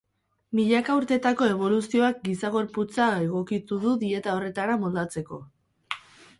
[0.59, 5.43] Milaka urtetako eboluzioak giza gorputza egokitu du dieta horretara moldatzeko.